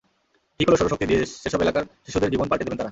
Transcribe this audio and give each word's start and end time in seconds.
ঠিক 0.59 0.67
হলো 0.67 0.77
সৌরশক্তি 0.77 1.05
দিয়েই 1.05 1.25
সেসব 1.43 1.59
এলাকার 1.61 1.83
শিশুদের 2.05 2.31
জীবন 2.31 2.47
পাল্টে 2.47 2.65
দেবেন 2.65 2.69
তাঁরা। 2.69 2.79